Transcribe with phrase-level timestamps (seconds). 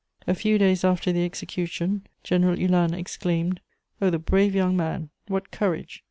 [0.25, 3.59] A few days after the execution, General Hulin exclaimed:
[4.01, 5.11] "Oh, the brave young man!
[5.27, 5.99] What courage!